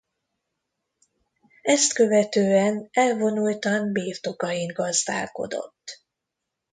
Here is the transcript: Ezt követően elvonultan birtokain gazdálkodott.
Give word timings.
Ezt 1.61 1.93
követően 1.93 2.89
elvonultan 2.91 3.91
birtokain 3.91 4.73
gazdálkodott. 4.73 6.03